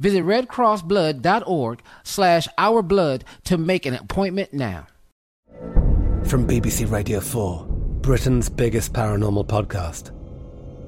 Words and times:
Visit 0.00 0.24
redcrossblood.org 0.24 1.82
slash 2.02 2.48
ourblood 2.58 3.22
to 3.44 3.58
make 3.58 3.86
an 3.86 3.94
appointment 3.94 4.52
now. 4.52 4.86
From 6.24 6.46
BBC 6.46 6.90
Radio 6.90 7.20
4, 7.20 7.66
Britain's 8.00 8.48
biggest 8.48 8.94
paranormal 8.94 9.46
podcast 9.46 10.10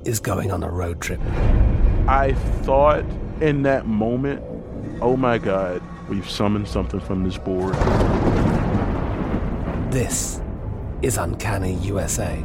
is 0.07 0.19
going 0.19 0.51
on 0.51 0.63
a 0.63 0.71
road 0.71 1.01
trip. 1.01 1.21
I 2.09 2.33
thought 2.63 3.05
in 3.41 3.63
that 3.63 3.87
moment, 3.87 4.43
oh 5.03 5.17
my 5.17 5.39
God, 5.39 5.83
we've 6.09 6.29
summoned 6.29 6.69
something 6.69 7.01
from 7.01 7.23
this 7.23 7.37
board. 7.37 7.75
This 9.93 10.41
is 11.03 11.19
Uncanny 11.19 11.75
USA. 11.75 12.43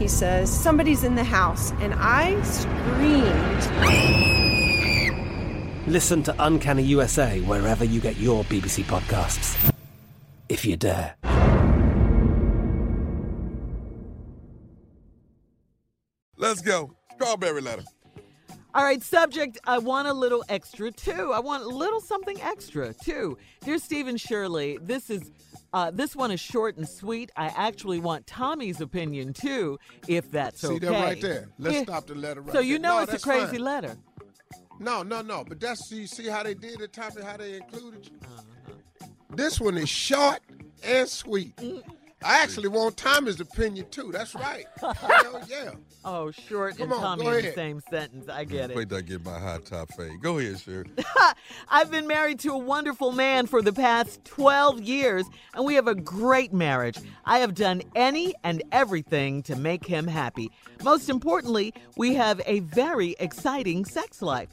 He 0.00 0.08
says, 0.08 0.52
Somebody's 0.52 1.04
in 1.04 1.14
the 1.14 1.24
house, 1.24 1.70
and 1.80 1.94
I 1.96 2.42
screamed. 2.42 4.41
Listen 5.92 6.22
to 6.22 6.34
Uncanny 6.38 6.82
USA 6.84 7.38
wherever 7.42 7.84
you 7.84 8.00
get 8.00 8.16
your 8.16 8.44
BBC 8.44 8.82
podcasts, 8.84 9.70
if 10.48 10.64
you 10.64 10.74
dare. 10.74 11.16
Let's 16.38 16.62
go. 16.62 16.96
Strawberry 17.14 17.60
letter. 17.60 17.82
All 18.74 18.82
right, 18.84 19.02
subject. 19.02 19.58
I 19.66 19.76
want 19.76 20.08
a 20.08 20.14
little 20.14 20.42
extra 20.48 20.90
too. 20.90 21.30
I 21.34 21.40
want 21.40 21.62
a 21.62 21.68
little 21.68 22.00
something 22.00 22.40
extra 22.40 22.94
too. 22.94 23.36
Dear 23.62 23.76
Stephen 23.76 24.16
Shirley, 24.16 24.78
this 24.80 25.10
is 25.10 25.30
uh, 25.74 25.90
this 25.90 26.16
one 26.16 26.30
is 26.30 26.40
short 26.40 26.78
and 26.78 26.88
sweet. 26.88 27.30
I 27.36 27.48
actually 27.48 28.00
want 28.00 28.26
Tommy's 28.26 28.80
opinion 28.80 29.34
too, 29.34 29.78
if 30.08 30.30
that's 30.30 30.62
See 30.62 30.68
okay. 30.68 30.86
See 30.86 30.92
that 30.92 31.04
right 31.04 31.20
there? 31.20 31.48
Let's 31.58 31.76
Yeah. 31.76 31.82
stop 31.82 32.06
the 32.06 32.14
letter 32.14 32.40
right 32.40 32.52
So 32.52 32.60
you 32.60 32.74
there. 32.78 32.80
know 32.80 32.96
No, 32.96 33.02
it's 33.02 33.12
a 33.12 33.18
crazy 33.18 33.56
fine. 33.56 33.60
letter. 33.64 33.96
No, 34.82 35.04
no, 35.04 35.22
no. 35.22 35.44
But 35.44 35.60
that's 35.60 35.92
you 35.92 36.08
see 36.08 36.26
how 36.26 36.42
they 36.42 36.54
did 36.54 36.80
it, 36.80 36.92
Tommy, 36.92 37.22
how 37.22 37.36
they 37.36 37.56
included 37.56 38.04
you. 38.10 38.18
Uh-huh. 38.24 39.06
This 39.34 39.60
one 39.60 39.78
is 39.78 39.88
short 39.88 40.40
and 40.82 41.08
sweet. 41.08 41.56
I 42.24 42.42
actually 42.42 42.68
want 42.68 42.96
Tommy's 42.96 43.40
opinion 43.40 43.86
too. 43.90 44.10
That's 44.12 44.34
right. 44.34 44.64
Hell 44.80 45.42
yeah. 45.48 45.72
Oh, 46.04 46.30
short 46.30 46.76
Come 46.76 46.84
and 46.90 46.92
on, 46.94 47.00
Tommy 47.00 47.22
go 47.24 47.28
in 47.28 47.34
the 47.34 47.40
ahead. 47.40 47.54
same 47.54 47.80
sentence. 47.90 48.28
I 48.28 48.44
get 48.44 48.70
it. 48.70 48.76
Wait 48.76 48.88
till 48.88 48.98
I 48.98 49.02
get 49.02 49.24
my 49.24 49.38
high 49.38 49.58
top 49.58 49.92
fade. 49.96 50.20
Go 50.20 50.38
ahead, 50.38 50.58
sir. 50.58 50.84
I've 51.68 51.90
been 51.90 52.06
married 52.06 52.38
to 52.40 52.50
a 52.52 52.58
wonderful 52.58 53.12
man 53.12 53.46
for 53.46 53.62
the 53.62 53.72
past 53.72 54.24
12 54.24 54.80
years, 54.80 55.24
and 55.54 55.64
we 55.64 55.74
have 55.74 55.86
a 55.88 55.94
great 55.94 56.52
marriage. 56.52 56.98
I 57.24 57.38
have 57.38 57.54
done 57.54 57.82
any 57.94 58.34
and 58.42 58.62
everything 58.72 59.42
to 59.44 59.54
make 59.56 59.86
him 59.86 60.06
happy. 60.06 60.50
Most 60.82 61.08
importantly, 61.08 61.72
we 61.96 62.14
have 62.14 62.40
a 62.46 62.60
very 62.60 63.14
exciting 63.20 63.84
sex 63.84 64.22
life. 64.22 64.48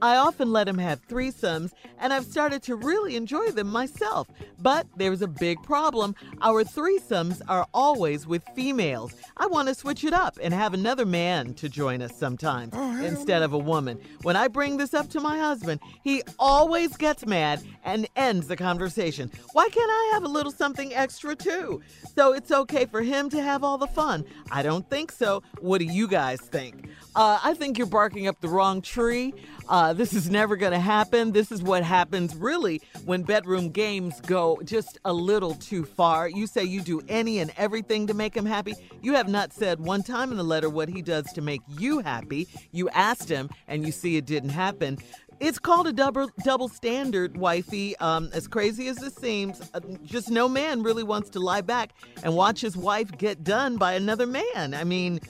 I 0.00 0.16
often 0.16 0.52
let 0.52 0.68
him 0.68 0.78
have 0.78 1.06
threesomes, 1.08 1.72
and 1.98 2.12
I've 2.12 2.24
started 2.24 2.62
to 2.64 2.76
really 2.76 3.16
enjoy 3.16 3.50
them 3.50 3.68
myself. 3.68 4.28
But 4.60 4.86
there's 4.96 5.22
a 5.22 5.28
big 5.28 5.62
problem. 5.62 6.14
Our 6.40 6.64
threesomes 6.64 7.40
are 7.48 7.66
always 7.74 8.26
with 8.26 8.42
females. 8.54 9.14
I 9.36 9.46
want 9.46 9.68
to 9.68 9.74
switch 9.74 10.04
it 10.04 10.12
up 10.12 10.38
and 10.42 10.54
have 10.54 10.74
another 10.74 11.06
man 11.06 11.54
to 11.54 11.68
join 11.68 12.02
us 12.02 12.16
sometimes 12.16 12.74
instead 13.04 13.42
of 13.42 13.52
a 13.52 13.58
woman. 13.58 14.00
When 14.22 14.36
I 14.36 14.48
bring 14.48 14.76
this 14.76 14.94
up 14.94 15.08
to 15.10 15.20
my 15.20 15.38
husband, 15.38 15.80
he 16.02 16.22
always 16.38 16.96
gets 16.96 17.26
mad 17.26 17.62
and 17.84 18.08
ends 18.16 18.46
the 18.46 18.56
conversation. 18.56 19.30
Why 19.52 19.68
can't 19.68 19.90
I 19.90 20.10
have 20.14 20.24
a 20.24 20.28
little 20.28 20.52
something 20.52 20.94
extra 20.94 21.34
too? 21.34 21.82
So 22.14 22.32
it's 22.32 22.50
okay 22.50 22.86
for 22.86 23.02
him 23.02 23.30
to 23.30 23.42
have 23.42 23.64
all 23.64 23.78
the 23.78 23.86
fun. 23.86 24.24
I 24.50 24.62
don't 24.62 24.88
think 24.88 25.12
so. 25.12 25.42
What 25.60 25.78
do 25.78 25.84
you 25.84 26.06
guys 26.08 26.40
think? 26.40 26.88
Uh, 27.16 27.38
I 27.42 27.54
think 27.54 27.78
you're 27.78 27.86
barking 27.86 28.28
up 28.28 28.40
the 28.40 28.48
wrong 28.48 28.80
tree. 28.80 29.34
Uh, 29.68 29.92
this 29.92 30.14
is 30.14 30.30
never 30.30 30.56
going 30.56 30.72
to 30.72 30.78
happen. 30.78 31.32
This 31.32 31.52
is 31.52 31.62
what 31.62 31.82
happens 31.82 32.34
really 32.34 32.80
when 33.04 33.22
bedroom 33.22 33.68
games 33.68 34.20
go 34.22 34.58
just 34.64 34.98
a 35.04 35.12
little 35.12 35.54
too 35.54 35.84
far. 35.84 36.28
You 36.28 36.46
say 36.46 36.64
you 36.64 36.80
do 36.80 37.02
any 37.08 37.38
and 37.38 37.52
everything 37.56 38.06
to 38.06 38.14
make 38.14 38.34
him 38.34 38.46
happy. 38.46 38.74
You 39.02 39.14
have 39.14 39.28
not 39.28 39.52
said 39.52 39.80
one 39.80 40.02
time 40.02 40.30
in 40.30 40.38
the 40.38 40.44
letter 40.44 40.70
what 40.70 40.88
he 40.88 41.02
does 41.02 41.26
to 41.34 41.42
make 41.42 41.60
you 41.68 41.98
happy. 41.98 42.48
You 42.72 42.88
asked 42.90 43.28
him, 43.28 43.50
and 43.66 43.84
you 43.84 43.92
see 43.92 44.16
it 44.16 44.24
didn't 44.24 44.50
happen. 44.50 44.98
It's 45.40 45.58
called 45.58 45.86
a 45.86 45.92
double 45.92 46.30
double 46.42 46.68
standard, 46.68 47.36
wifey. 47.36 47.96
Um, 47.98 48.30
as 48.32 48.48
crazy 48.48 48.88
as 48.88 49.00
it 49.02 49.16
seems, 49.16 49.60
uh, 49.72 49.80
just 50.02 50.30
no 50.30 50.48
man 50.48 50.82
really 50.82 51.04
wants 51.04 51.30
to 51.30 51.40
lie 51.40 51.60
back 51.60 51.92
and 52.24 52.34
watch 52.34 52.60
his 52.60 52.76
wife 52.76 53.16
get 53.18 53.44
done 53.44 53.76
by 53.76 53.92
another 53.92 54.26
man. 54.26 54.74
I 54.74 54.82
mean, 54.82 55.20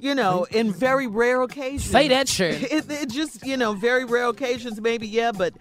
you 0.00 0.14
know, 0.14 0.46
in 0.50 0.72
very 0.72 1.06
rare 1.06 1.42
occasions. 1.42 1.84
Say 1.84 2.08
that 2.08 2.28
shit. 2.28 2.72
It, 2.78 2.90
it 2.90 3.10
just, 3.10 3.44
you 3.46 3.56
know, 3.56 3.72
very 3.72 4.04
rare 4.04 4.26
occasions, 4.26 4.80
maybe, 4.80 5.06
yeah, 5.08 5.32
but 5.32 5.54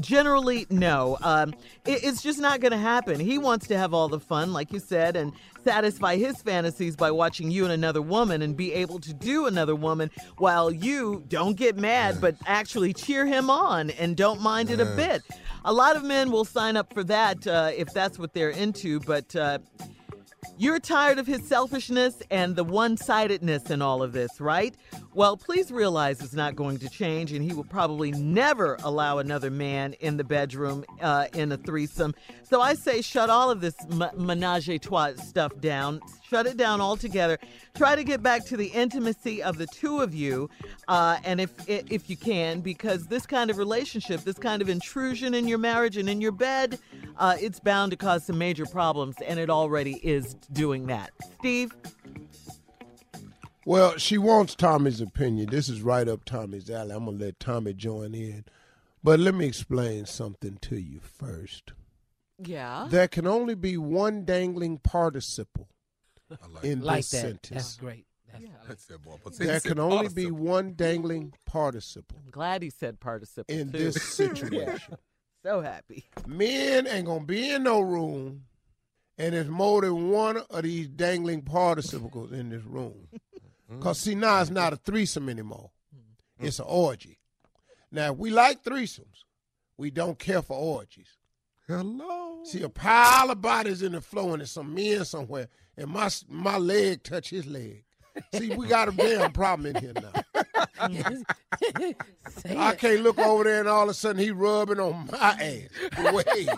generally, 0.00 0.66
no. 0.70 1.18
Um, 1.22 1.50
it, 1.84 2.04
it's 2.04 2.22
just 2.22 2.38
not 2.38 2.60
going 2.60 2.72
to 2.72 2.78
happen. 2.78 3.20
He 3.20 3.38
wants 3.38 3.66
to 3.68 3.76
have 3.76 3.92
all 3.92 4.08
the 4.08 4.20
fun, 4.20 4.52
like 4.52 4.72
you 4.72 4.78
said, 4.78 5.16
and 5.16 5.32
satisfy 5.64 6.16
his 6.16 6.40
fantasies 6.42 6.96
by 6.96 7.10
watching 7.10 7.50
you 7.50 7.64
and 7.64 7.72
another 7.72 8.02
woman 8.02 8.42
and 8.42 8.56
be 8.56 8.72
able 8.72 8.98
to 9.00 9.12
do 9.12 9.46
another 9.46 9.74
woman 9.74 10.10
while 10.38 10.70
you 10.72 11.24
don't 11.28 11.56
get 11.56 11.76
mad, 11.76 12.20
but 12.20 12.36
actually 12.46 12.92
cheer 12.92 13.26
him 13.26 13.50
on 13.50 13.90
and 13.90 14.16
don't 14.16 14.40
mind 14.40 14.70
it 14.70 14.80
a 14.80 14.86
bit. 14.96 15.22
A 15.64 15.72
lot 15.72 15.96
of 15.96 16.04
men 16.04 16.30
will 16.30 16.44
sign 16.44 16.76
up 16.76 16.92
for 16.92 17.04
that 17.04 17.46
uh, 17.46 17.70
if 17.76 17.92
that's 17.92 18.18
what 18.18 18.32
they're 18.32 18.50
into, 18.50 19.00
but. 19.00 19.34
Uh, 19.34 19.58
you're 20.62 20.78
tired 20.78 21.18
of 21.18 21.26
his 21.26 21.44
selfishness 21.48 22.22
and 22.30 22.54
the 22.54 22.62
one 22.62 22.96
sidedness 22.96 23.68
in 23.68 23.82
all 23.82 24.00
of 24.00 24.12
this, 24.12 24.40
right? 24.40 24.76
Well, 25.12 25.36
please 25.36 25.72
realize 25.72 26.22
it's 26.22 26.34
not 26.34 26.54
going 26.54 26.78
to 26.78 26.88
change, 26.88 27.32
and 27.32 27.44
he 27.44 27.52
will 27.52 27.64
probably 27.64 28.12
never 28.12 28.78
allow 28.84 29.18
another 29.18 29.50
man 29.50 29.94
in 29.94 30.16
the 30.16 30.24
bedroom 30.24 30.84
uh, 31.00 31.26
in 31.34 31.50
a 31.50 31.56
threesome. 31.56 32.14
So 32.44 32.60
I 32.60 32.74
say, 32.74 33.02
shut 33.02 33.28
all 33.28 33.50
of 33.50 33.60
this 33.60 33.74
m- 33.90 34.10
menage 34.16 34.70
a 34.70 34.78
trois 34.78 35.14
stuff 35.16 35.52
down. 35.60 36.00
Shut 36.22 36.46
it 36.46 36.56
down 36.56 36.80
altogether. 36.80 37.38
Try 37.74 37.94
to 37.94 38.04
get 38.04 38.22
back 38.22 38.46
to 38.46 38.56
the 38.56 38.68
intimacy 38.68 39.42
of 39.42 39.58
the 39.58 39.66
two 39.66 40.00
of 40.00 40.14
you, 40.14 40.48
uh, 40.88 41.18
and 41.24 41.40
if 41.40 41.50
if 41.68 42.08
you 42.08 42.16
can, 42.16 42.60
because 42.60 43.06
this 43.06 43.26
kind 43.26 43.50
of 43.50 43.58
relationship, 43.58 44.20
this 44.22 44.38
kind 44.38 44.62
of 44.62 44.68
intrusion 44.70 45.34
in 45.34 45.46
your 45.46 45.58
marriage 45.58 45.98
and 45.98 46.08
in 46.08 46.20
your 46.22 46.32
bed, 46.32 46.78
uh, 47.18 47.36
it's 47.38 47.60
bound 47.60 47.90
to 47.90 47.96
cause 47.96 48.24
some 48.24 48.38
major 48.38 48.64
problems, 48.64 49.16
and 49.26 49.38
it 49.38 49.50
already 49.50 49.94
is 50.02 50.36
doing 50.52 50.86
that. 50.86 51.10
Steve. 51.38 51.72
Well, 53.64 53.96
she 53.96 54.18
wants 54.18 54.54
Tommy's 54.56 55.00
opinion. 55.00 55.48
This 55.50 55.68
is 55.68 55.82
right 55.82 56.08
up 56.08 56.24
Tommy's 56.24 56.68
alley. 56.68 56.94
I'm 56.94 57.04
gonna 57.04 57.16
let 57.18 57.38
Tommy 57.38 57.72
join 57.72 58.14
in, 58.14 58.44
but 59.04 59.20
let 59.20 59.34
me 59.34 59.46
explain 59.46 60.06
something 60.06 60.58
to 60.62 60.76
you 60.76 61.00
first. 61.00 61.72
Yeah. 62.38 62.88
There 62.90 63.06
can 63.06 63.26
only 63.26 63.54
be 63.54 63.76
one 63.76 64.24
dangling 64.24 64.78
participle 64.78 65.68
like 66.28 66.64
in 66.64 66.80
Like 66.80 66.96
this 67.02 67.10
that. 67.12 67.20
sentence. 67.20 67.50
That's 67.50 67.76
great. 67.76 68.06
That's, 68.32 68.44
That's 68.66 68.86
that 68.86 69.02
boy. 69.02 69.16
There 69.38 69.60
can 69.60 69.78
only 69.78 69.96
participle. 70.08 70.24
be 70.24 70.30
one 70.32 70.72
dangling 70.72 71.34
participle 71.46 72.16
I'm 72.24 72.30
glad 72.30 72.62
he 72.62 72.70
said 72.70 72.98
participle 72.98 73.54
in 73.54 73.70
too. 73.70 73.78
this 73.78 74.02
situation. 74.16 74.96
so 75.44 75.60
happy. 75.60 76.06
Men 76.26 76.88
ain't 76.88 77.06
gonna 77.06 77.24
be 77.24 77.50
in 77.50 77.62
no 77.62 77.80
room, 77.80 78.44
and 79.18 79.34
there's 79.34 79.48
more 79.48 79.80
than 79.82 80.10
one 80.10 80.38
of 80.50 80.62
these 80.62 80.88
dangling 80.88 81.42
participles 81.42 82.32
in 82.32 82.50
this 82.50 82.64
room. 82.64 83.08
Mm-hmm. 83.12 83.80
Cause 83.80 84.00
see 84.00 84.14
now 84.14 84.40
it's 84.40 84.50
not 84.50 84.72
a 84.72 84.76
threesome 84.76 85.28
anymore; 85.28 85.70
mm-hmm. 85.94 86.46
it's 86.46 86.58
an 86.58 86.66
orgy. 86.68 87.18
Now 87.90 88.12
we 88.12 88.30
like 88.30 88.62
threesomes, 88.62 89.24
we 89.76 89.90
don't 89.90 90.18
care 90.18 90.42
for 90.42 90.56
orgies. 90.56 91.16
Hello. 91.68 92.40
See 92.44 92.62
a 92.62 92.68
pile 92.68 93.30
of 93.30 93.40
bodies 93.40 93.82
in 93.82 93.92
the 93.92 94.00
floor, 94.00 94.32
and 94.32 94.40
there's 94.40 94.50
some 94.50 94.74
men 94.74 95.04
somewhere, 95.04 95.48
and 95.76 95.88
my 95.88 96.10
my 96.28 96.58
leg 96.58 97.02
touch 97.02 97.30
his 97.30 97.46
leg. 97.46 97.84
See, 98.34 98.54
we 98.54 98.66
got 98.66 98.88
a 98.88 98.92
damn 98.92 99.32
problem 99.32 99.74
in 99.74 99.82
here 99.82 99.94
now. 99.94 100.12
I 102.58 102.74
can't 102.74 103.02
look 103.02 103.18
over 103.18 103.44
there 103.44 103.60
and 103.60 103.68
all 103.68 103.84
of 103.84 103.90
a 103.90 103.94
sudden 103.94 104.20
he 104.20 104.30
rubbing 104.30 104.80
on 104.80 105.08
my 105.10 105.18
ass. 105.18 106.12
Wait. 106.12 106.48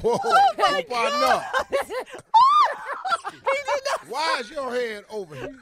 Whoa, 0.00 0.16
whoa, 0.18 0.82
partner. 0.88 1.44
Why 4.08 4.38
is 4.40 4.50
your 4.50 4.74
hand 4.74 5.04
over 5.10 5.34
here? 5.34 5.54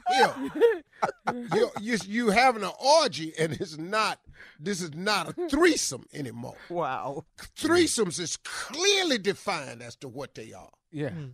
You, 1.53 1.71
you, 1.79 1.97
you 2.05 2.29
having 2.29 2.63
an 2.63 2.71
orgy 2.83 3.33
and 3.37 3.53
it's 3.53 3.77
not, 3.77 4.19
this 4.59 4.81
is 4.81 4.93
not 4.95 5.29
a 5.29 5.47
threesome 5.49 6.05
anymore. 6.13 6.55
Wow. 6.69 7.25
Threesomes 7.55 8.19
is 8.19 8.37
clearly 8.37 9.17
defined 9.17 9.81
as 9.81 9.95
to 9.97 10.07
what 10.07 10.35
they 10.35 10.53
are. 10.53 10.71
Yeah. 10.91 11.09
Mm. 11.09 11.33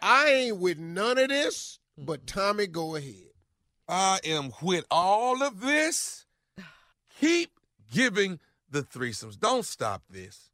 I 0.00 0.28
ain't 0.28 0.58
with 0.58 0.78
none 0.78 1.18
of 1.18 1.30
this, 1.30 1.80
but 1.98 2.26
Tommy, 2.26 2.66
go 2.66 2.94
ahead. 2.94 3.30
I 3.88 4.20
am 4.24 4.52
with 4.62 4.84
all 4.90 5.42
of 5.42 5.60
this. 5.60 6.26
Keep 7.20 7.50
giving 7.92 8.38
the 8.70 8.82
threesomes. 8.82 9.38
Don't 9.38 9.64
stop 9.64 10.02
this. 10.08 10.50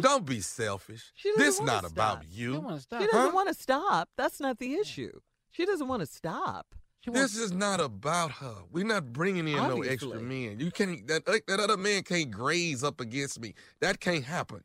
Don't 0.00 0.24
be 0.26 0.40
selfish. 0.40 1.12
She 1.14 1.30
doesn't 1.30 1.44
This 1.44 1.58
wanna 1.60 1.72
not 1.72 1.84
about 1.84 2.22
stop. 2.22 2.24
She 2.32 2.40
you. 2.40 2.60
want 2.60 2.76
to 2.76 2.82
stop. 2.82 3.00
She 3.00 3.06
doesn't 3.06 3.20
Huh? 3.20 3.34
want 3.34 3.48
to 3.48 3.54
stop. 3.54 4.08
That's 4.16 4.40
not 4.40 4.58
the 4.58 4.74
issue. 4.74 5.20
She 5.50 5.64
doesn't 5.66 5.86
want 5.88 6.00
to 6.00 6.06
stop. 6.06 6.74
She 7.00 7.10
This 7.10 7.36
is 7.36 7.52
not 7.52 7.80
about 7.80 8.32
her. 8.32 8.56
We're 8.72 8.86
not 8.86 9.12
bringing 9.12 9.46
in 9.46 9.56
no 9.56 9.82
extra 9.82 10.20
men. 10.20 10.58
You 10.58 10.70
can't. 10.70 11.06
That 11.06 11.26
that 11.26 11.60
other 11.60 11.76
man 11.76 12.02
can't 12.02 12.30
graze 12.30 12.82
up 12.82 13.00
against 13.00 13.40
me. 13.40 13.54
That 13.80 14.00
can't 14.00 14.24
happen. 14.24 14.64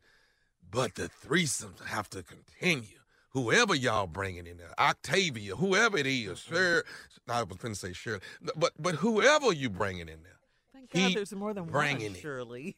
But 0.72 0.96
the 0.96 1.10
threesomes 1.10 1.84
have 1.86 2.10
to 2.12 2.24
continue. 2.24 2.98
Whoever 3.32 3.76
y'all 3.76 4.08
bringing 4.08 4.48
in 4.48 4.58
there, 4.58 4.74
Octavia, 4.80 5.56
whoever 5.56 5.98
it 5.98 6.08
is, 6.08 6.40
mm-hmm. 6.40 6.56
sure. 6.56 6.84
I 7.28 7.44
was 7.44 7.58
going 7.58 7.74
to 7.74 7.80
say 7.80 7.94
sure, 7.94 8.20
but 8.56 8.72
but 8.80 8.96
whoever 8.96 9.54
you 9.54 9.70
bringing 9.70 10.08
in 10.08 10.24
there, 10.24 10.40
Thank 10.74 10.92
God 10.92 11.14
there's 11.16 11.34
more 11.34 11.54
than 11.54 11.66
bringing 11.66 12.08
one, 12.08 12.16
it. 12.16 12.22
Shirley. 12.22 12.78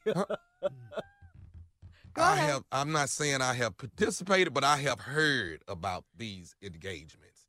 Go 2.13 2.21
I 2.21 2.33
ahead. 2.37 2.49
have. 2.49 2.63
I'm 2.71 2.91
not 2.91 3.09
saying 3.09 3.41
I 3.41 3.53
have 3.53 3.77
participated, 3.77 4.53
but 4.53 4.63
I 4.63 4.77
have 4.77 4.99
heard 5.01 5.61
about 5.67 6.05
these 6.17 6.55
engagements, 6.61 7.47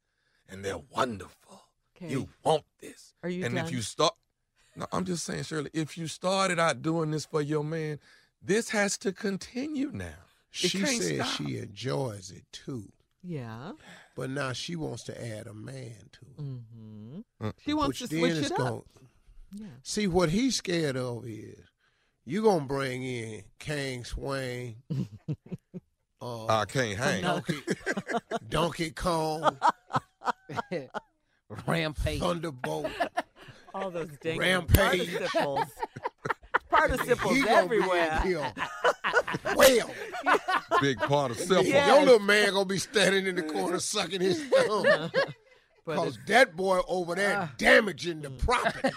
and 0.49 0.64
they're 0.64 0.81
wonderful. 0.91 1.62
Okay. 1.97 2.11
You 2.12 2.29
want 2.44 2.64
this, 2.81 3.14
Are 3.23 3.29
you 3.29 3.44
and 3.44 3.55
done? 3.55 3.64
if 3.67 3.73
you 3.73 3.81
start, 3.82 4.14
no, 4.76 4.87
I'm 4.93 5.05
just 5.05 5.25
saying, 5.25 5.44
Shirley, 5.44 5.70
if 5.73 5.97
you 5.99 6.06
started 6.09 6.59
out 6.59 6.82
doing 6.82 7.11
this 7.11 7.25
for 7.26 7.41
your 7.43 7.62
man, 7.62 7.99
this 8.43 8.70
has 8.70 8.97
to 8.99 9.12
continue 9.12 9.91
now. 9.93 10.06
It 10.06 10.70
She 10.70 10.85
says 10.85 11.14
stop. 11.17 11.26
she 11.47 11.59
enjoys 11.59 12.31
it 12.31 12.44
too, 12.53 12.91
yeah. 13.23 13.73
but 14.17 14.31
now 14.31 14.53
she 14.53 14.75
wants 14.76 15.03
to 15.05 15.25
add 15.38 15.47
a 15.47 15.55
man 15.55 15.94
to 16.12 16.20
it. 16.37 16.43
Mm-hmm. 16.43 17.49
She 17.64 17.73
wants 17.75 18.00
Which 18.00 18.11
to 18.11 18.19
switch 18.19 18.47
it 18.50 18.61
up. 18.61 18.85
Yeah. 19.55 19.67
See 19.82 20.06
what 20.06 20.31
he's 20.31 20.56
scared 20.56 20.97
of 20.97 21.25
is 21.26 21.59
you 22.25 22.43
gonna 22.43 22.65
bring 22.65 23.03
in 23.03 23.43
Kang 23.59 24.05
Swain, 24.05 24.77
uh, 26.23 26.47
I 26.47 26.65
can't 26.67 26.97
hang. 26.99 27.23
Donkey, 27.23 27.59
Donkey 28.49 28.91
Kong, 28.95 29.57
rampage. 31.67 32.21
Thunderbolt. 32.21 32.91
All 33.75 33.91
those 33.91 34.11
dang 34.23 34.39
Rampage. 34.39 35.15
participles. 35.15 35.65
participles 36.71 37.37
He 37.37 37.49
everywhere. 37.49 38.21
in. 38.25 38.53
Well, 39.57 39.91
Big 40.81 40.99
part 40.99 41.31
of 41.31 41.39
self. 41.39 41.67
Yes. 41.67 41.87
your 41.89 42.01
little 42.05 42.19
man 42.21 42.53
gonna 42.53 42.65
be 42.67 42.79
standing 42.79 43.27
in 43.27 43.37
the 43.37 43.43
corner 43.43 43.79
sucking 43.79 44.21
his 44.21 44.43
thumb. 44.45 45.11
Cause 45.87 46.19
that 46.29 46.55
boy 46.55 46.81
over 46.87 47.15
there 47.17 47.37
Ah. 47.41 47.53
damaging 47.59 48.21
the 48.23 48.31
property. 48.31 48.91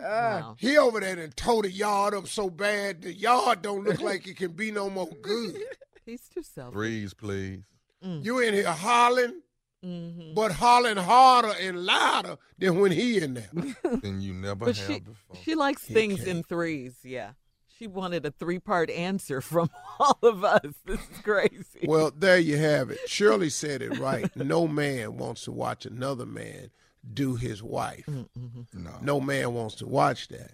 Wow. 0.00 0.56
He 0.58 0.76
over 0.78 1.00
there 1.00 1.18
and 1.18 1.36
tore 1.36 1.62
the 1.62 1.70
yard 1.70 2.14
up 2.14 2.26
so 2.28 2.50
bad 2.50 3.02
the 3.02 3.12
yard 3.12 3.62
don't 3.62 3.84
look 3.84 4.00
like 4.10 4.26
it 4.26 4.36
can 4.36 4.52
be 4.52 4.70
no 4.70 4.88
more 4.90 5.08
good. 5.22 5.56
He's 6.04 6.28
too 6.28 6.42
selfish. 6.42 6.74
Breeze, 6.74 7.14
please. 7.14 7.60
You 8.02 8.40
in 8.40 8.54
here 8.54 8.70
hollering, 8.70 9.40
Mm-hmm. 9.84 10.34
but 10.34 10.52
hollering 10.52 10.96
harder 10.96 11.54
and 11.60 11.84
louder 11.84 12.36
than 12.56 12.78
when 12.78 12.92
he 12.92 13.18
in 13.18 13.34
there. 13.34 13.50
And 14.04 14.22
you 14.22 14.32
never 14.32 14.66
But 14.66 14.76
have 14.76 14.86
she 14.86 15.00
before. 15.00 15.36
she 15.42 15.56
likes 15.56 15.84
He 15.84 15.92
things 15.94 16.20
in 16.22 16.36
can't. 16.36 16.48
threes. 16.48 16.94
Yeah. 17.02 17.32
She 17.66 17.88
wanted 17.88 18.24
a 18.24 18.30
three 18.30 18.60
part 18.60 18.90
answer 18.90 19.40
from 19.40 19.70
all 19.98 20.18
of 20.22 20.44
us. 20.44 20.72
This 20.84 21.00
is 21.00 21.18
crazy. 21.24 21.80
Well, 21.84 22.12
there 22.16 22.38
you 22.38 22.58
have 22.58 22.90
it. 22.90 23.00
Shirley 23.08 23.50
said 23.50 23.82
it 23.82 23.98
right. 23.98 24.30
No 24.36 24.68
man 24.68 25.16
wants 25.16 25.42
to 25.46 25.50
watch 25.52 25.84
another 25.84 26.26
man 26.26 26.70
do 27.12 27.34
his 27.36 27.62
wife. 27.62 28.06
Mm-hmm. 28.06 28.62
no. 28.74 28.90
No 29.00 29.20
man 29.20 29.54
wants 29.54 29.76
to 29.76 29.86
watch 29.86 30.28
that. 30.28 30.52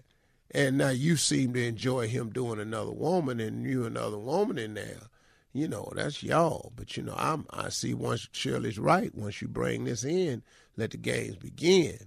And 0.50 0.78
now 0.78 0.88
you 0.88 1.16
seem 1.16 1.52
to 1.54 1.66
enjoy 1.66 2.08
him 2.08 2.30
doing 2.30 2.58
another 2.58 2.90
woman 2.90 3.38
and 3.38 3.64
you 3.64 3.84
another 3.84 4.18
woman 4.18 4.58
in 4.58 4.75
there. 4.75 5.02
You 5.52 5.68
know, 5.68 5.90
that's 5.94 6.23
y'all. 6.23 6.73
But 6.76 6.96
you 6.96 7.02
know, 7.02 7.14
I'm 7.16 7.46
I 7.50 7.68
see 7.68 7.94
once 7.94 8.28
Shirley's 8.32 8.78
right, 8.78 9.14
once 9.14 9.42
you 9.42 9.49
bring 9.49 9.84
this 9.84 10.04
in, 10.04 10.42
let 10.76 10.92
the 10.92 10.96
games 10.96 11.37
begin. 11.37 11.99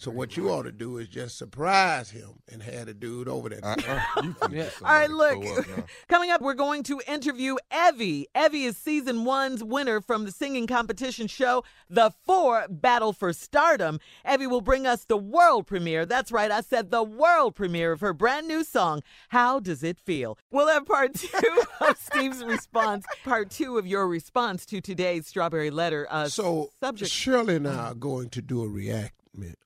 So 0.00 0.10
what 0.10 0.34
you 0.34 0.48
ought 0.48 0.62
to 0.62 0.72
do 0.72 0.96
is 0.96 1.08
just 1.08 1.36
surprise 1.36 2.10
him 2.10 2.40
and 2.50 2.62
have 2.62 2.86
the 2.86 2.94
dude 2.94 3.28
over 3.28 3.50
there. 3.50 3.62
Uh-uh. 3.62 4.22
Yeah. 4.50 4.70
All 4.82 4.94
right, 4.94 5.10
look. 5.10 5.44
up. 5.44 5.86
Coming 6.08 6.30
up, 6.30 6.40
we're 6.40 6.54
going 6.54 6.82
to 6.84 7.02
interview 7.06 7.56
Evie. 7.70 8.26
Evie 8.34 8.64
is 8.64 8.78
season 8.78 9.26
one's 9.26 9.62
winner 9.62 10.00
from 10.00 10.24
the 10.24 10.32
singing 10.32 10.66
competition 10.66 11.26
show, 11.26 11.64
The 11.90 12.14
Four 12.24 12.64
Battle 12.70 13.12
for 13.12 13.34
Stardom. 13.34 14.00
Evie 14.26 14.46
will 14.46 14.62
bring 14.62 14.86
us 14.86 15.04
the 15.04 15.18
world 15.18 15.66
premiere. 15.66 16.06
That's 16.06 16.32
right, 16.32 16.50
I 16.50 16.62
said 16.62 16.90
the 16.90 17.02
world 17.02 17.54
premiere 17.54 17.92
of 17.92 18.00
her 18.00 18.14
brand 18.14 18.48
new 18.48 18.64
song, 18.64 19.02
How 19.28 19.60
Does 19.60 19.82
It 19.82 19.98
Feel? 19.98 20.38
We'll 20.50 20.68
have 20.68 20.86
part 20.86 21.12
two 21.16 21.62
of 21.82 21.98
Steve's 21.98 22.42
response, 22.42 23.04
part 23.22 23.50
two 23.50 23.76
of 23.76 23.86
your 23.86 24.08
response 24.08 24.64
to 24.64 24.80
today's 24.80 25.26
Strawberry 25.26 25.68
Letter 25.70 26.06
uh, 26.08 26.28
So 26.28 26.70
subject. 26.80 27.10
Shirley 27.10 27.56
and 27.56 27.68
I 27.68 27.88
are 27.88 27.94
going 27.94 28.30
to 28.30 28.40
do 28.40 28.62
a 28.62 28.66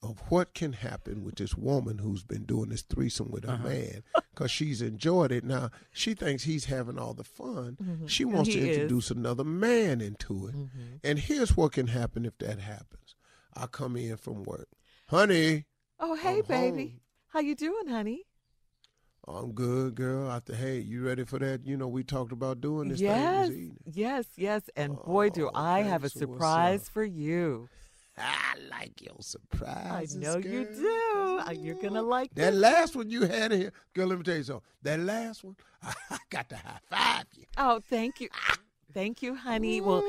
of 0.03 0.21
what 0.29 0.53
can 0.55 0.75
happen 0.75 1.25
with 1.25 1.37
this 1.37 1.55
woman 1.55 1.99
who's 1.99 2.23
been 2.23 2.45
doing 2.45 2.69
this 2.69 2.83
threesome 2.83 3.31
with 3.31 3.45
Uh-huh. 3.49 3.57
her 3.57 3.69
man 3.69 4.03
because 4.31 4.51
she's 4.51 4.83
enjoyed 4.83 5.33
it. 5.33 5.43
Now 5.45 5.71
she 5.91 6.15
thinks 6.15 6.45
he's 6.45 6.67
having 6.67 6.99
all 6.99 7.15
the 7.15 7.25
fun. 7.25 8.05
She 8.07 8.25
wants 8.25 8.51
Mm-hmm. 8.51 8.59
to 8.59 8.65
is. 8.65 8.65
Mm-hmm. 8.77 8.83
introduce 8.83 9.11
another 9.11 9.45
man 9.45 10.01
into 10.01 10.47
it. 10.49 10.55
And 11.03 11.19
here's 11.19 11.57
what 11.57 11.73
can 11.73 11.87
happen 11.89 12.25
if 12.27 12.37
that 12.39 12.59
happens. 12.61 13.15
I 13.57 13.67
come 13.67 13.97
in 13.97 14.17
from 14.17 14.43
work, 14.43 14.69
honey. 15.09 15.65
oh, 16.01 16.15
hey, 16.17 16.39
I'm 16.41 16.43
baby. 16.47 16.83
home. 16.89 17.01
How 17.29 17.41
you 17.41 17.55
doing, 17.55 17.87
honey? 17.89 18.23
I'm 19.27 19.53
good, 19.53 19.95
girl. 19.95 20.29
I 20.31 20.41
th- 20.41 20.59
hey, 20.59 20.81
you 20.81 21.07
ready 21.07 21.25
for 21.25 21.39
that? 21.39 21.65
You 21.65 21.77
know, 21.79 21.89
we 21.89 22.05
talked 22.05 22.33
about 22.33 22.61
doing 22.61 22.89
this 22.91 23.01
yes, 23.01 23.47
thing 23.49 23.49
this 23.49 23.59
evening. 23.59 23.77
yes, 23.87 24.25
yes. 24.37 24.63
And 24.77 24.97
boy, 25.03 25.31
do 25.31 25.47
Oh, 25.47 25.51
I 25.55 25.81
have 25.83 26.05
a 26.05 26.11
surprise 26.11 26.89
for 26.91 27.03
you. 27.05 27.69
I 28.17 28.55
like 28.71 29.01
your 29.03 29.17
surprise. 29.21 30.17
I 30.17 30.19
know 30.21 30.37
you 30.37 30.65
do. 30.65 31.41
You're 31.61 31.75
gonna 31.83 32.03
like 32.03 32.35
That 32.35 32.53
this. 32.53 32.61
last 32.61 32.97
one 32.97 33.11
you 33.11 33.23
had 33.23 33.53
here, 33.53 33.73
girl, 33.95 34.07
let 34.09 34.19
me 34.19 34.25
tell 34.25 34.37
you 34.37 34.43
something. 34.45 34.63
That 34.83 35.01
last 35.01 35.43
one, 35.45 35.57
I 35.83 36.19
got 36.31 36.49
to 36.51 36.57
high 36.57 36.79
five 36.89 37.25
you. 37.37 37.45
Oh, 37.57 37.81
thank 37.91 38.21
you. 38.21 38.29
Thank 38.93 39.23
you, 39.23 39.35
honey. 39.35 39.81
Well, 39.81 40.03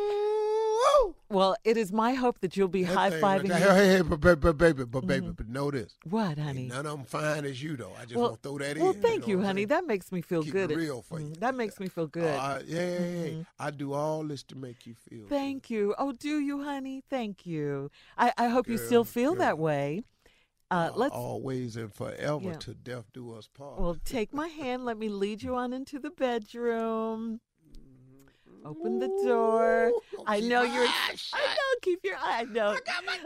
Woo! 0.76 1.16
Well, 1.30 1.56
it 1.64 1.78
is 1.78 1.92
my 1.92 2.14
hope 2.14 2.40
that 2.42 2.56
you'll 2.56 2.68
be 2.68 2.84
high 2.84 3.10
fiving. 3.10 3.48
there. 3.48 3.74
Hey, 3.74 3.88
hey, 3.96 4.02
but, 4.02 4.20
but, 4.20 4.40
but 4.40 4.58
baby, 4.58 4.86
but 4.86 5.06
baby, 5.08 5.32
but 5.36 5.48
know 5.48 5.72
this. 5.72 5.96
What, 6.04 6.38
honey? 6.38 6.62
Ain't 6.64 6.70
none 6.70 6.86
of 6.86 6.98
them 6.98 7.06
fine 7.06 7.46
as 7.46 7.62
you, 7.62 7.76
though. 7.78 7.92
I 8.00 8.04
just 8.04 8.16
well, 8.16 8.30
want 8.30 8.44
to 8.44 8.50
throw 8.50 8.58
that 8.60 8.78
well, 8.78 8.90
in. 8.92 8.94
Well, 9.00 9.02
thank 9.10 9.22
know 9.22 9.28
you, 9.28 9.42
honey. 9.42 9.66
That 9.66 9.86
makes 9.86 10.12
me 10.12 10.22
feel 10.22 10.44
Keep 10.44 10.54
good. 10.54 10.72
it 10.72 10.78
real 10.78 11.02
for 11.02 11.20
you. 11.20 11.28
Mm, 11.28 11.40
That 11.40 11.56
makes 11.56 11.80
me 11.80 11.88
feel 11.88 12.08
good. 12.08 12.24
Uh, 12.36 12.60
yeah, 12.66 12.80
yeah, 12.80 13.00
yeah. 13.00 13.28
Mhm. 13.30 13.46
I 13.60 13.72
do 13.72 13.94
all 13.94 14.24
this 14.24 14.44
to 14.44 14.56
make 14.56 14.86
you 14.86 14.94
feel. 14.96 15.26
Thank 15.28 15.70
you. 15.70 15.96
Oh, 15.98 16.12
do 16.12 16.40
you, 16.40 16.64
honey? 16.64 17.04
Thank 17.10 17.46
you. 17.46 17.90
I, 18.18 18.34
I 18.38 18.48
hope 18.50 18.68
you 18.68 18.78
still 18.78 19.04
feel 19.04 19.32
girl. 19.32 19.40
that 19.40 19.58
way. 19.58 20.04
Uh, 20.72 20.74
Uh, 20.76 20.92
let's. 20.96 21.14
always 21.16 21.76
and 21.78 21.94
forever 21.94 22.40
Yeah. 22.44 22.54
to 22.54 22.74
death 22.74 23.06
do 23.14 23.34
us 23.34 23.48
part. 23.48 23.80
Well, 23.80 23.98
take 24.04 24.34
my 24.34 24.48
hand. 24.48 24.84
Let 24.84 24.98
me 24.98 25.10
lead 25.10 25.44
you 25.44 25.56
on 25.56 25.74
into 25.74 26.00
the 26.00 26.10
bedroom. 26.10 27.40
Open 28.66 28.98
the 28.98 29.08
door. 29.24 29.92
I 30.26 30.40
know 30.40 30.64
you're. 30.64 30.88
eyes 30.88 31.30
I 31.32 31.46
know. 31.46 31.80
Keep 31.84 32.00
your 32.04 32.16
eye. 32.16 32.40
I 32.40 32.44
know. 32.46 32.70
I 32.70 32.80
got 32.80 33.06
my 33.06 33.14
I 33.14 33.18
know. 33.18 33.24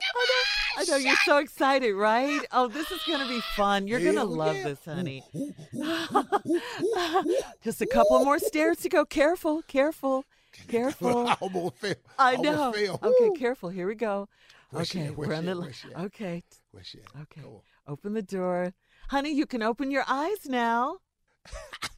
I 0.78 0.84
know. 0.90 0.98
You're 0.98 1.16
so 1.24 1.38
excited, 1.38 1.96
right? 1.96 2.42
Oh, 2.52 2.68
this 2.68 2.92
is 2.92 3.00
gonna 3.08 3.28
be 3.28 3.40
fun. 3.56 3.88
You're 3.88 4.02
gonna 4.02 4.26
love 4.26 4.58
yeah. 4.58 4.64
this, 4.66 4.84
honey. 4.84 5.24
Just 7.64 7.82
a 7.82 7.86
couple 7.86 8.26
more 8.26 8.38
stairs 8.38 8.80
to 8.80 8.90
go. 8.90 9.06
Careful, 9.06 9.62
careful, 9.62 10.26
careful. 10.68 11.28
I 11.28 11.38
almost 11.40 11.78
fell. 11.78 11.96
I 12.18 12.36
know. 12.36 12.74
Fell. 12.74 13.00
Okay, 13.02 13.40
careful. 13.40 13.70
Here 13.70 13.88
we 13.88 13.96
go. 13.96 14.28
Where's 14.72 14.94
okay, 14.94 15.10
we're 15.10 15.34
on 15.34 15.46
the. 15.46 15.74
Okay, 16.00 16.44
Where's 16.72 16.88
she 16.88 17.00
at? 17.00 17.06
okay. 17.22 17.48
Open 17.88 18.14
the 18.14 18.22
door, 18.22 18.74
honey. 19.08 19.34
You 19.34 19.46
can 19.46 19.64
open 19.64 19.90
your 19.90 20.04
eyes 20.06 20.48
now. 20.48 20.98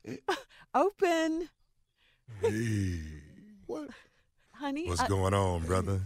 open, 0.76 1.50
Hey, 2.40 3.21
What? 3.72 3.90
honey. 4.52 4.88
what's 4.88 5.02
I- 5.02 5.08
going 5.08 5.34
on, 5.34 5.66
brother? 5.66 6.02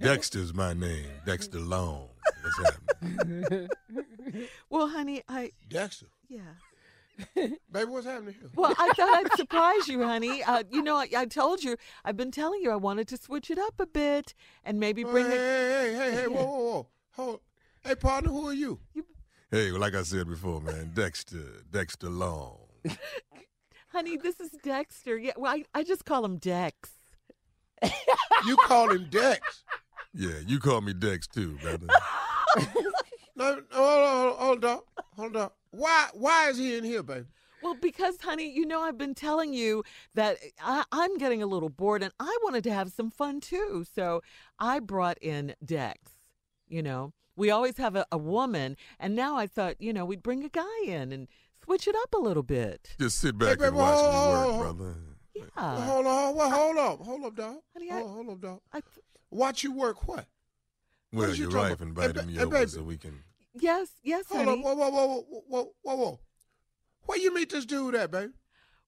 Dexter's 0.00 0.52
my 0.52 0.72
name. 0.72 1.06
Dexter 1.24 1.60
Long. 1.60 2.08
What's 2.42 2.74
happening? 3.02 3.68
well, 4.70 4.88
honey, 4.88 5.22
I 5.28 5.52
Dexter. 5.68 6.06
yeah. 6.28 6.40
Baby, 7.34 7.84
what's 7.86 8.06
happening 8.06 8.34
here? 8.40 8.50
Well, 8.54 8.74
I 8.78 8.92
thought 8.94 9.24
I'd 9.24 9.36
surprise 9.36 9.88
you, 9.88 10.02
honey. 10.02 10.42
Uh, 10.42 10.64
you 10.70 10.82
know, 10.82 10.96
I, 10.96 11.08
I 11.16 11.26
told 11.26 11.62
you, 11.62 11.76
I've 12.04 12.16
been 12.16 12.30
telling 12.30 12.60
you 12.62 12.70
I 12.70 12.76
wanted 12.76 13.08
to 13.08 13.16
switch 13.16 13.50
it 13.50 13.58
up 13.58 13.74
a 13.78 13.86
bit 13.86 14.34
and 14.64 14.80
maybe 14.80 15.04
bring 15.04 15.26
hey, 15.26 15.36
hey, 15.36 15.92
hey, 15.92 15.94
hey, 15.96 16.20
hey, 16.22 16.26
whoa, 16.28 16.44
whoa, 16.44 16.58
whoa. 16.58 16.86
Hold. 17.12 17.40
Hey, 17.84 17.94
partner, 17.94 18.30
who 18.30 18.48
are 18.48 18.54
you? 18.54 18.80
Hey, 19.50 19.70
well, 19.70 19.80
like 19.80 19.94
I 19.94 20.02
said 20.02 20.28
before, 20.28 20.60
man, 20.60 20.92
Dexter, 20.94 21.62
Dexter 21.70 22.08
Long. 22.08 22.58
Honey, 23.92 24.16
this 24.16 24.38
is 24.38 24.50
Dexter. 24.62 25.16
Yeah, 25.16 25.32
well, 25.36 25.52
I, 25.52 25.64
I 25.74 25.82
just 25.82 26.04
call 26.04 26.24
him 26.24 26.36
Dex. 26.36 26.90
You 28.46 28.56
call 28.56 28.90
him 28.90 29.08
Dex. 29.10 29.64
Yeah, 30.14 30.38
you 30.46 30.60
call 30.60 30.80
me 30.80 30.92
Dex 30.92 31.26
too, 31.26 31.58
brother. 31.62 31.86
No, 33.36 33.54
no, 33.54 33.62
hold 33.72 34.04
on, 34.04 34.36
hold 34.36 34.64
on, 34.66 34.80
hold 35.16 35.36
on. 35.36 35.50
Why, 35.70 36.08
why 36.12 36.50
is 36.50 36.58
he 36.58 36.76
in 36.76 36.84
here, 36.84 37.02
baby? 37.02 37.24
Well, 37.62 37.74
because, 37.74 38.20
honey, 38.20 38.50
you 38.50 38.66
know, 38.66 38.82
I've 38.82 38.98
been 38.98 39.14
telling 39.14 39.54
you 39.54 39.82
that 40.14 40.36
I, 40.62 40.84
I'm 40.92 41.16
getting 41.16 41.42
a 41.42 41.46
little 41.46 41.70
bored 41.70 42.02
and 42.02 42.12
I 42.20 42.36
wanted 42.42 42.64
to 42.64 42.72
have 42.74 42.90
some 42.90 43.10
fun 43.10 43.40
too. 43.40 43.86
So 43.94 44.22
I 44.58 44.78
brought 44.78 45.16
in 45.22 45.54
Dex. 45.64 45.98
You 46.68 46.82
know, 46.82 47.14
we 47.34 47.50
always 47.50 47.78
have 47.78 47.96
a, 47.96 48.04
a 48.12 48.18
woman, 48.18 48.76
and 48.98 49.16
now 49.16 49.36
I 49.36 49.46
thought, 49.46 49.80
you 49.80 49.94
know, 49.94 50.04
we'd 50.04 50.22
bring 50.22 50.44
a 50.44 50.50
guy 50.50 50.84
in 50.84 51.10
and 51.10 51.26
switch 51.64 51.86
it 51.88 51.94
up 52.02 52.14
a 52.14 52.18
little 52.18 52.42
bit. 52.42 52.94
Just 53.00 53.18
sit 53.18 53.36
back 53.38 53.58
baby, 53.58 53.68
and 53.68 53.76
watch 53.76 54.12
me 54.12 54.30
work, 54.30 54.58
brother. 54.76 54.94
Yeah. 55.34 55.44
Well, 55.56 55.80
hold 55.82 56.06
on, 56.06 56.34
well, 56.36 56.50
hold 56.50 56.76
up, 56.78 57.00
hold 57.06 57.24
up, 57.24 57.36
dog. 57.36 57.56
Honey, 57.72 57.90
I- 57.90 58.00
hold, 58.00 58.10
hold 58.10 58.28
up, 58.30 58.40
dog. 58.40 58.60
I, 58.72 58.80
Watch 59.32 59.62
you 59.62 59.72
work 59.72 60.08
what? 60.08 60.26
What 61.12 61.20
Well, 61.22 61.30
is 61.30 61.38
your 61.38 61.50
talking 61.50 61.60
wife 61.70 61.72
about? 61.80 61.88
invited 61.88 62.16
Hey, 62.20 62.26
me 62.26 62.32
hey, 62.34 62.40
over 62.42 62.50
baby. 62.58 62.70
so 62.70 62.82
we 62.82 62.96
can. 62.98 63.20
yes, 63.54 63.88
yes, 64.02 64.24
Hold 64.28 64.46
honey. 64.48 64.58
up, 64.58 64.64
whoa, 64.64 64.74
whoa, 64.74 64.90
whoa, 64.90 65.06
whoa, 65.06 65.44
whoa, 65.48 65.72
whoa, 65.82 65.94
whoa. 65.96 66.20
Where 67.06 67.18
you 67.18 67.32
meet 67.32 67.50
this 67.50 67.64
dude 67.64 67.94
at, 67.94 68.10
baby? 68.10 68.32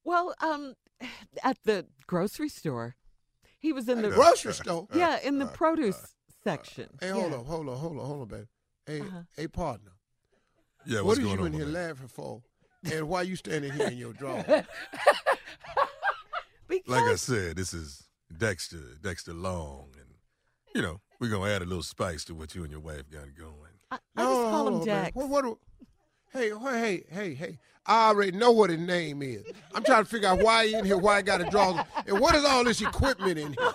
Well, 0.05 0.35
um, 0.41 0.75
at 1.45 1.59
the 1.65 1.87
grocery 2.09 2.49
store. 2.49 2.97
He 3.59 3.73
was 3.73 3.89
in 3.89 4.03
the 4.03 4.09
the 4.09 4.15
grocery 4.17 4.53
store. 4.53 4.89
yeah 4.93 5.21
in 5.23 5.39
the 5.39 5.47
produce 5.47 6.15
section. 6.43 6.89
Hey, 7.01 7.11
hold 7.11 7.31
Yeah. 7.31 7.39
up, 7.39 7.47
hold 7.47 7.69
on, 7.69 7.77
hold 7.79 7.99
on, 7.99 8.05
hold 8.07 8.21
on, 8.23 8.29
baby. 8.29 8.47
Hey, 8.85 9.01
Uh-huh. 9.01 9.23
hey, 9.37 9.47
partner. 9.47 9.93
Yeah, 10.85 10.99
what 10.99 11.07
what's 11.07 11.19
is 11.21 11.25
going 11.27 11.39
you 11.39 11.41
on? 11.43 11.47
in 11.47 11.53
here 11.53 11.65
that? 11.67 11.73
laughing 11.89 12.09
for? 12.09 12.43
And 12.91 13.09
why 13.09 13.23
you 13.23 13.37
standing 13.37 13.73
here 13.73 13.89
in 13.89 13.97
your 13.99 14.13
drawers? 14.13 14.45
Because 16.69 16.89
Like 16.89 17.03
I 17.05 17.17
said, 17.17 17.57
this 17.57 17.75
is 17.75 18.05
Dexter, 18.39 18.79
Dexter 19.03 19.35
Long, 19.35 19.89
and 19.99 20.07
you 20.75 20.81
know 20.81 21.01
we're 21.21 21.29
gonna 21.29 21.51
add 21.51 21.61
a 21.61 21.67
little 21.67 21.83
spice 21.83 22.25
to 22.25 22.35
what 22.35 22.55
you 22.55 22.63
and 22.63 22.71
your 22.71 22.81
wife 22.81 23.11
got 23.11 23.27
going. 23.37 23.53
I, 23.91 23.97
I 24.17 24.23
just 24.23 24.41
call 24.41 24.69
him 24.69 24.75
oh, 24.75 24.77
hold. 24.77 24.87
Dex. 24.87 25.15
What, 25.15 25.29
what, 25.29 25.45
do- 25.45 25.59
hey, 26.33 26.51
hey, 26.59 27.05
hey, 27.11 27.35
hey. 27.35 27.59
I 27.85 28.09
already 28.09 28.33
know 28.33 28.53
what 28.53 28.71
his 28.71 28.81
name 28.81 29.21
is. 29.23 29.45
I'm 29.75 29.85
trying 29.85 30.05
to 30.05 30.09
figure 30.09 30.29
out 30.29 30.41
why 30.41 30.69
he 30.69 30.75
in 30.75 30.87
here, 30.87 30.97
why 30.97 31.19
he 31.19 31.23
got 31.25 31.43
a 31.43 31.51
draw, 31.51 31.85
and 32.07 32.19
what 32.21 32.35
is 32.35 32.45
all 32.45 32.65
this 32.65 32.81
equipment 32.81 33.39
in 33.39 33.49
here? 33.53 33.73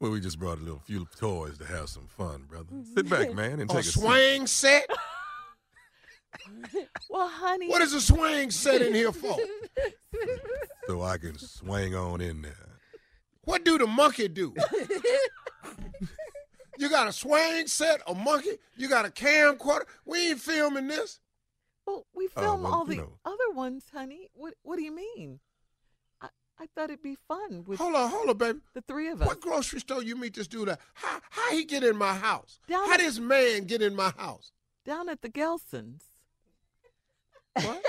Well, 0.00 0.10
we 0.10 0.20
just 0.20 0.38
brought 0.38 0.58
a 0.58 0.62
little 0.62 0.80
few 0.80 1.06
toys 1.18 1.58
to 1.58 1.64
have 1.66 1.88
some 1.88 2.06
fun, 2.06 2.44
brother. 2.48 2.66
Mm-hmm. 2.72 2.94
Sit 2.94 3.08
back, 3.08 3.34
man, 3.34 3.60
and 3.60 3.68
take 3.70 3.76
A 3.76 3.80
a 3.80 3.82
seat. 3.82 4.00
swing 4.00 4.46
set? 4.46 4.86
Well, 7.10 7.28
honey, 7.28 7.68
What 7.68 7.82
is 7.82 7.92
a 7.92 8.00
swing 8.00 8.50
set 8.50 8.82
in 8.82 8.94
here 8.94 9.12
for? 9.12 9.36
so 10.86 11.02
I 11.02 11.18
can 11.18 11.36
swing 11.38 11.94
on 11.94 12.20
in 12.20 12.42
there. 12.42 12.68
What 13.42 13.64
do 13.64 13.78
the 13.78 13.86
monkey 13.86 14.28
do? 14.28 14.54
you 16.78 16.88
got 16.88 17.08
a 17.08 17.12
swing 17.12 17.66
set, 17.66 18.00
a 18.06 18.14
monkey, 18.14 18.50
you 18.76 18.88
got 18.88 19.04
a 19.06 19.08
camcorder. 19.10 19.84
We 20.04 20.30
ain't 20.30 20.40
filming 20.40 20.86
this. 20.88 21.18
well, 21.86 22.06
we 22.14 22.28
Oh, 22.36 22.40
film 22.40 22.62
well, 22.62 22.74
all 22.74 22.84
the 22.84 22.96
know. 22.96 23.18
other 23.24 23.50
ones, 23.54 23.84
honey. 23.92 24.28
What 24.34 24.54
What 24.62 24.76
do 24.76 24.82
you 24.82 24.94
mean? 24.94 25.40
I 26.20 26.28
I 26.58 26.66
thought 26.74 26.90
it'd 26.90 27.02
be 27.02 27.16
fun 27.28 27.64
with 27.66 27.78
Hold 27.78 27.94
on, 27.96 28.08
hold 28.10 28.30
on, 28.30 28.36
baby. 28.36 28.60
the 28.74 28.82
three 28.82 29.08
of 29.08 29.20
us. 29.20 29.26
What 29.26 29.40
grocery 29.40 29.80
store 29.80 30.02
you 30.02 30.16
meet 30.16 30.34
this 30.34 30.46
dude 30.46 30.68
at? 30.68 30.80
How 30.94 31.20
how 31.30 31.50
he 31.50 31.64
get 31.64 31.82
in 31.82 31.96
my 31.96 32.14
house? 32.14 32.60
Down 32.68 32.86
how 32.86 32.94
at- 32.94 33.00
this 33.00 33.18
man 33.18 33.64
get 33.64 33.82
in 33.82 33.96
my 33.96 34.10
house? 34.16 34.52
down 34.84 35.08
at 35.08 35.20
the 35.22 35.28
Gelson's. 35.28 36.04
What? 37.54 37.82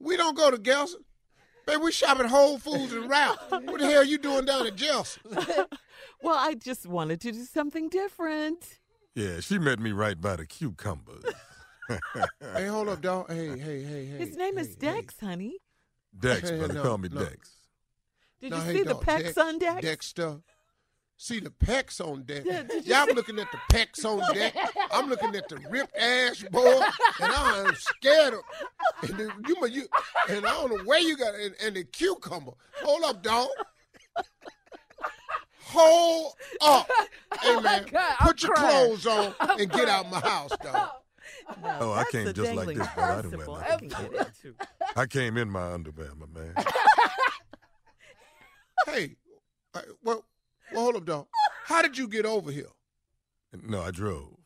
we 0.00 0.16
don't 0.16 0.36
go 0.36 0.50
to 0.50 0.56
Gelson. 0.56 0.96
Baby, 1.66 1.80
we 1.82 1.92
shop 1.92 2.18
at 2.18 2.26
Whole 2.26 2.58
Foods 2.58 2.92
and 2.92 3.08
Ralph. 3.08 3.38
What 3.50 3.78
the 3.78 3.86
hell 3.86 4.00
are 4.02 4.04
you 4.04 4.18
doing 4.18 4.44
down 4.44 4.66
at 4.66 4.76
Gelson? 4.76 5.66
Well, 6.24 6.36
I 6.38 6.54
just 6.54 6.86
wanted 6.86 7.20
to 7.22 7.32
do 7.32 7.44
something 7.44 7.88
different. 7.88 8.78
Yeah, 9.16 9.40
she 9.40 9.58
met 9.58 9.80
me 9.80 9.90
right 9.90 10.20
by 10.20 10.36
the 10.36 10.46
cucumbers. 10.46 11.24
hey, 12.54 12.66
hold 12.66 12.88
up, 12.90 13.00
dog. 13.00 13.28
Hey, 13.28 13.48
hey, 13.58 13.82
hey, 13.82 14.04
hey. 14.06 14.18
His 14.18 14.36
name 14.36 14.56
is 14.56 14.76
hey, 14.80 14.86
hey. 14.86 14.94
Dex, 15.00 15.14
honey. 15.20 15.56
Dex, 16.16 16.48
Hey, 16.48 16.58
brother, 16.58 16.74
no, 16.74 16.82
call 16.82 16.98
me 16.98 17.08
no. 17.10 17.24
Dex. 17.24 17.50
Did 18.40 18.50
No, 18.52 18.56
you 18.58 18.62
hey, 18.62 18.72
see 18.72 18.82
the 18.84 18.94
dog, 18.94 19.04
pecs 19.04 19.18
Dex- 19.24 19.38
on 19.38 19.58
Dex? 19.58 19.82
Dexter. 19.82 20.40
See 21.22 21.38
the 21.38 21.50
pecs 21.50 22.00
on 22.04 22.24
deck. 22.24 22.42
Yeah, 22.44 22.64
you 22.68 22.80
Y'all 22.80 23.06
see- 23.06 23.12
looking 23.12 23.38
at 23.38 23.46
the 23.52 23.58
pecs 23.72 24.04
on 24.04 24.34
deck. 24.34 24.56
I'm 24.90 25.08
looking 25.08 25.36
at 25.36 25.48
the 25.48 25.56
ripped 25.70 25.96
ass 25.96 26.42
boy, 26.50 26.80
and 27.20 27.32
I'm 27.32 27.72
scared 27.76 28.34
of. 28.34 28.40
And 29.08 29.16
the, 29.16 29.32
you, 29.46 29.66
you, 29.68 29.86
and 30.28 30.44
I 30.44 30.50
don't 30.50 30.76
know 30.76 30.82
where 30.84 30.98
you 30.98 31.16
got 31.16 31.36
and, 31.36 31.54
and 31.62 31.76
the 31.76 31.84
cucumber. 31.84 32.50
Hold 32.82 33.04
up, 33.04 33.22
dog. 33.22 33.46
Hold 35.66 36.32
up, 36.60 36.90
hey 37.40 37.60
man. 37.60 37.86
God, 37.88 38.14
I'm 38.18 38.26
Put 38.26 38.42
your 38.42 38.52
crying. 38.54 38.86
clothes 38.88 39.06
on 39.06 39.34
and 39.60 39.70
get 39.70 39.88
out 39.88 40.10
my 40.10 40.18
house, 40.18 40.50
dog. 40.60 40.88
No, 41.62 41.78
Oh, 41.80 41.92
I 41.92 42.04
came 42.10 42.32
just 42.32 42.52
like 42.54 42.76
this, 42.76 42.88
brother. 42.96 43.12
I 43.18 43.22
didn't 43.22 43.46
wear 43.46 43.60
I 43.62 43.76
can. 44.42 44.54
I 44.96 45.06
came 45.06 45.36
in 45.36 45.48
my 45.50 45.72
underwear, 45.72 46.10
my 46.16 46.26
man. 46.40 46.54
Hey, 48.86 49.16
uh, 49.74 49.80
well, 50.02 50.24
well, 50.72 50.82
hold 50.84 50.96
up, 50.96 51.04
dog. 51.04 51.26
How 51.64 51.82
did 51.82 51.96
you 51.98 52.08
get 52.08 52.26
over 52.26 52.50
here? 52.50 52.68
No, 53.66 53.82
I 53.82 53.90
drove. 53.90 54.36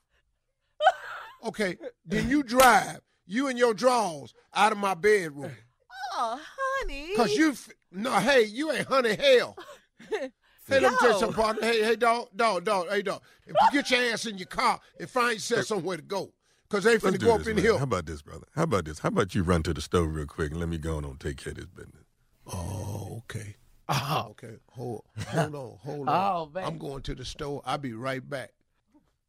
Okay, 1.44 1.76
then 2.04 2.28
you 2.28 2.42
drive. 2.42 3.00
You 3.26 3.48
and 3.48 3.58
your 3.58 3.74
drawers 3.74 4.34
out 4.54 4.72
of 4.72 4.78
my 4.78 4.94
bedroom. 4.94 5.52
Oh, 6.14 6.40
honey. 6.80 7.14
Cause 7.16 7.34
you, 7.36 7.50
f- 7.50 7.68
no, 7.90 8.12
hey, 8.12 8.44
you 8.44 8.70
ain't 8.72 8.86
honey 8.86 9.16
hell. 9.16 9.56
Hey, 10.68 10.80
let 10.80 10.90
me 10.90 10.98
tell 10.98 11.08
you 11.10 11.12
No. 11.14 11.18
something, 11.20 11.42
partner. 11.44 11.62
Hey, 11.62 11.84
hey, 11.84 11.94
dog, 11.94 12.26
dog, 12.34 12.64
dog, 12.64 12.88
hey, 12.90 13.00
dog. 13.00 13.22
If 13.46 13.54
you 13.62 13.70
get 13.82 13.88
your 13.88 14.12
ass 14.12 14.26
in 14.26 14.36
your 14.36 14.48
car 14.48 14.80
and 14.98 15.08
find 15.08 15.34
yourself 15.34 15.66
somewhere 15.66 15.96
to 15.96 16.02
go, 16.02 16.32
cause 16.68 16.82
they 16.82 16.94
Let's 16.94 17.04
finna 17.04 17.18
do 17.20 17.26
go 17.26 17.32
up 17.34 17.38
this, 17.38 17.46
in 17.46 17.54
man. 17.54 17.64
here. 17.64 17.78
How 17.78 17.84
about 17.84 18.04
this, 18.06 18.20
brother? 18.20 18.46
How 18.56 18.64
about 18.64 18.84
this? 18.84 18.98
How 18.98 19.10
about 19.10 19.32
you 19.32 19.44
run 19.44 19.62
to 19.62 19.72
the 19.72 19.80
store 19.80 20.02
real 20.08 20.26
quick 20.26 20.50
and 20.50 20.58
let 20.58 20.68
me 20.68 20.78
go 20.78 20.96
and 20.96 21.06
on 21.06 21.12
and 21.12 21.20
take 21.20 21.36
care 21.36 21.52
of 21.52 21.58
this 21.58 21.66
business? 21.66 22.02
Oh, 22.52 23.22
okay. 23.30 23.54
Oh. 23.88 24.26
Okay, 24.30 24.56
hold, 24.68 25.04
hold 25.28 25.54
on, 25.54 25.78
hold 25.80 26.08
on. 26.08 26.08
Oh, 26.08 26.50
man. 26.52 26.64
I'm 26.64 26.78
going 26.78 27.02
to 27.02 27.14
the 27.14 27.24
store. 27.24 27.62
I'll 27.64 27.78
be 27.78 27.92
right 27.92 28.28
back. 28.28 28.50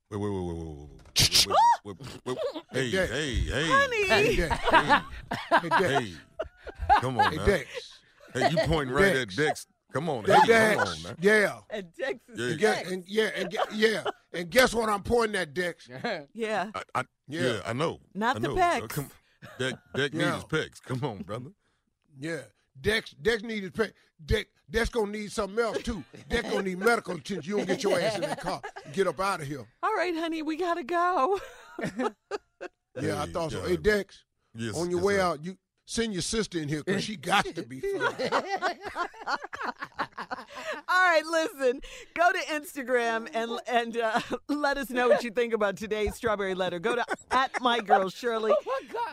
Wait, 0.10 0.18
wait, 0.20 0.30
wait, 0.30 0.42
wait, 0.42 0.56
wait, 0.58 0.68
wait. 0.68 1.48
wait, 1.86 1.98
wait, 2.00 2.18
wait. 2.26 2.38
Hey, 2.72 2.90
hey, 2.90 3.08
hey, 3.08 3.34
hey. 3.36 3.68
Honey. 3.68 4.08
Hey, 4.08 4.36
Dex. 4.36 4.60
Hey, 5.62 5.70
Dex. 5.70 5.82
hey. 5.82 6.14
Come 7.02 7.20
on, 7.20 7.32
hey, 7.32 7.38
now. 7.38 7.46
Hey, 8.34 8.50
you 8.52 8.58
pointing 8.68 8.94
right 8.96 9.14
Dex. 9.14 9.40
at 9.40 9.46
Dex. 9.46 9.68
Come 9.94 10.10
on, 10.10 10.26
hey, 10.26 10.34
come 10.46 10.80
on, 10.88 11.04
man. 11.04 11.16
Yeah. 11.22 11.60
And 11.70 11.88
Dex 11.98 12.20
is 12.30 12.58
yeah. 12.58 12.74
Dex. 12.74 12.92
And, 12.92 13.04
yeah, 13.08 13.30
and, 13.36 13.58
yeah. 13.74 14.04
And 14.34 14.50
guess 14.50 14.74
what 14.74 14.90
I'm 14.90 15.02
pointing 15.02 15.40
at, 15.40 15.54
Dex? 15.54 15.88
yeah. 16.34 16.72
I, 16.76 16.82
I, 16.94 17.04
yeah. 17.28 17.42
yeah, 17.42 17.60
I 17.66 17.74
know. 17.74 18.00
Not 18.14 18.36
I 18.36 18.40
know. 18.40 18.54
the 18.56 18.62
pecs. 18.62 18.84
Uh, 18.84 18.88
come, 18.88 19.10
Dex, 19.60 19.78
Dex 19.96 20.14
needs 20.14 20.36
his 20.36 20.44
pecs. 20.44 20.82
Come 20.84 21.04
on, 21.04 21.20
brother. 21.20 21.52
Yeah. 22.20 22.42
Dex, 22.82 23.12
Dex 23.22 23.44
need 23.44 23.64
his 23.64 23.72
pay. 23.72 23.92
Dex, 24.26 24.50
Dex 24.70 24.90
gonna 24.90 25.12
need 25.12 25.32
something 25.32 25.60
else 25.64 25.82
too. 25.84 26.04
Dex 26.30 26.50
gonna 26.50 26.64
need 26.64 26.80
medical 26.80 27.16
attention. 27.16 27.44
You 27.50 27.58
don't 27.58 27.68
get 27.68 27.84
your 27.84 28.00
ass 28.00 28.16
in 28.16 28.22
that 28.22 28.42
car. 28.42 28.62
Get 28.94 29.08
up 29.08 29.20
out 29.20 29.42
of 29.42 29.48
here. 29.48 29.66
All 29.84 29.96
right, 29.96 30.14
honey, 30.16 30.42
we 30.42 30.56
gotta 30.58 30.84
go. 30.84 31.40
Yeah, 33.00 33.22
I 33.22 33.28
thought 33.28 33.52
so. 33.52 33.62
Hey, 33.62 33.78
Dex, 33.78 34.24
Yes, 34.56 34.76
on 34.76 34.90
your 34.90 34.98
yes, 35.00 35.06
way 35.06 35.14
sir. 35.18 35.22
out, 35.22 35.46
you 35.46 35.56
send 35.86 36.14
your 36.14 36.24
sister 36.24 36.58
in 36.58 36.68
here 36.68 36.82
because 36.84 37.04
she 37.04 37.16
got 37.16 37.46
to 37.46 37.62
be 37.62 37.80
fine. 38.00 38.16
All 41.18 41.32
right, 41.32 41.50
listen. 41.52 41.82
Go 42.14 42.32
to 42.32 42.40
Instagram 42.40 43.28
and 43.34 43.60
and 43.68 43.98
uh, 43.98 44.20
let 44.48 44.78
us 44.78 44.90
know 44.90 45.10
what 45.10 45.24
you 45.24 45.32
think 45.32 45.54
about 45.54 45.78
today's 45.78 46.16
strawberry 46.16 46.54
letter. 46.54 46.80
Go 46.80 46.96
to 46.96 47.06
at 47.32 47.52
my 47.62 47.80
girl 47.80 48.10
Shirley 48.18 48.54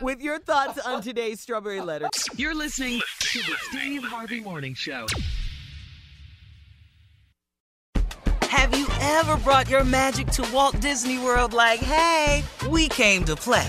with 0.03 0.21
your 0.21 0.39
thoughts 0.39 0.79
on 0.85 1.03
today's 1.03 1.41
strawberry 1.41 1.81
letter. 1.81 2.09
You're 2.37 2.55
listening 2.55 3.01
to 3.21 3.39
the 3.39 3.57
Steve 3.71 4.05
Harvey 4.05 4.41
Morning 4.41 4.75
Show. 4.75 5.07
Have 8.43 8.77
you 8.77 8.87
ever 9.01 9.37
brought 9.39 9.69
your 9.69 9.85
magic 9.85 10.29
to 10.29 10.49
Walt 10.53 10.79
Disney 10.81 11.19
World 11.19 11.53
like, 11.53 11.81
hey, 11.81 12.45
we 12.69 12.89
came 12.89 13.25
to 13.25 13.35
play? 13.37 13.69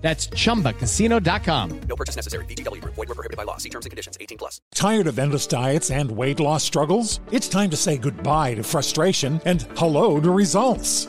That's 0.00 0.28
chumbacasino.com. 0.28 1.80
No 1.88 1.96
purchase 1.96 2.16
necessary. 2.16 2.44
VGW 2.46 2.80
Group. 2.80 2.94
Void 2.94 3.08
were 3.08 3.14
prohibited 3.14 3.36
by 3.36 3.42
law. 3.42 3.56
See 3.58 3.68
terms 3.68 3.84
and 3.84 3.90
conditions. 3.90 4.16
18 4.20 4.38
plus. 4.38 4.60
Tired 4.74 5.06
of 5.06 5.18
endless 5.18 5.46
diets 5.46 5.90
and 5.90 6.10
weight 6.10 6.40
loss 6.40 6.64
struggles? 6.64 7.20
It's 7.32 7.48
time 7.48 7.68
to 7.70 7.76
say 7.76 7.98
goodbye 7.98 8.54
to 8.54 8.62
frustration 8.62 9.40
and 9.44 9.62
hello 9.76 10.20
to 10.20 10.30
results. 10.30 11.08